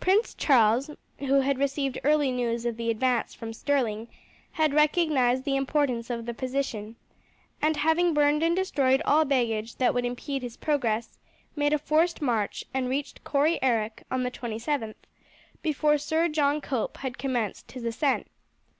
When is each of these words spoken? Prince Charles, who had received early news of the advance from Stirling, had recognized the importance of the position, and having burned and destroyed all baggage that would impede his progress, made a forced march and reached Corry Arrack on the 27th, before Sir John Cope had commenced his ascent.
Prince 0.00 0.34
Charles, 0.34 0.90
who 1.20 1.34
had 1.34 1.56
received 1.56 2.00
early 2.02 2.32
news 2.32 2.66
of 2.66 2.76
the 2.76 2.90
advance 2.90 3.32
from 3.32 3.52
Stirling, 3.52 4.08
had 4.54 4.74
recognized 4.74 5.44
the 5.44 5.54
importance 5.54 6.10
of 6.10 6.26
the 6.26 6.34
position, 6.34 6.96
and 7.62 7.76
having 7.76 8.12
burned 8.12 8.42
and 8.42 8.56
destroyed 8.56 9.00
all 9.04 9.24
baggage 9.24 9.76
that 9.76 9.94
would 9.94 10.04
impede 10.04 10.42
his 10.42 10.56
progress, 10.56 11.20
made 11.54 11.72
a 11.72 11.78
forced 11.78 12.20
march 12.20 12.64
and 12.74 12.88
reached 12.88 13.22
Corry 13.22 13.60
Arrack 13.62 14.02
on 14.10 14.24
the 14.24 14.32
27th, 14.32 14.96
before 15.62 15.96
Sir 15.96 16.26
John 16.26 16.60
Cope 16.60 16.96
had 16.96 17.16
commenced 17.16 17.70
his 17.70 17.84
ascent. 17.84 18.26